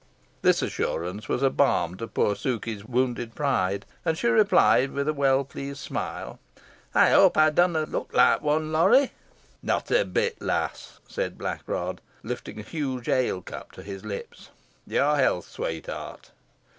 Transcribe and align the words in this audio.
This 0.41 0.63
assurance 0.63 1.29
was 1.29 1.43
a 1.43 1.51
balm 1.51 1.95
to 1.97 2.07
poor 2.07 2.33
Sukey's 2.35 2.83
wounded 2.83 3.33
spirit, 3.33 3.85
and 4.03 4.17
she 4.17 4.25
replied 4.29 4.93
with 4.93 5.07
a 5.07 5.13
well 5.13 5.43
pleased 5.43 5.77
smile, 5.77 6.39
"Ey 6.95 7.11
hope 7.11 7.37
ey 7.37 7.51
dunna 7.51 7.85
look 7.85 8.11
like 8.11 8.41
one, 8.41 8.71
Lorry." 8.71 9.11
"Not 9.61 9.91
a 9.91 10.03
bit, 10.03 10.41
lass," 10.41 10.99
said 11.07 11.37
Blackrod, 11.37 11.99
lifting 12.23 12.59
a 12.59 12.63
huge 12.63 13.09
ale 13.09 13.43
cup 13.43 13.73
to 13.73 13.83
his 13.83 14.03
lips. 14.03 14.49
"Your 14.87 15.17
health, 15.17 15.47
sweetheart." 15.47 16.31